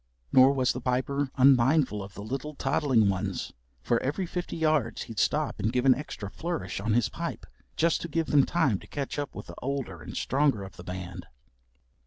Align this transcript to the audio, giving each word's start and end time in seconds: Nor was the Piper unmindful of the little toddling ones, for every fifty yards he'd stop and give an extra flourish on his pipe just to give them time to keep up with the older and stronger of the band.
Nor 0.31 0.53
was 0.53 0.73
the 0.73 0.81
Piper 0.81 1.29
unmindful 1.37 2.01
of 2.01 2.15
the 2.15 2.23
little 2.23 2.55
toddling 2.55 3.07
ones, 3.07 3.53
for 3.83 4.01
every 4.01 4.25
fifty 4.25 4.57
yards 4.57 5.03
he'd 5.03 5.19
stop 5.19 5.59
and 5.59 5.71
give 5.71 5.85
an 5.85 5.93
extra 5.93 6.27
flourish 6.31 6.79
on 6.79 6.93
his 6.93 7.07
pipe 7.07 7.45
just 7.77 8.01
to 8.01 8.07
give 8.07 8.25
them 8.25 8.43
time 8.43 8.79
to 8.79 8.87
keep 8.87 9.19
up 9.19 9.35
with 9.35 9.45
the 9.45 9.55
older 9.61 10.01
and 10.01 10.17
stronger 10.17 10.63
of 10.63 10.75
the 10.75 10.83
band. 10.83 11.27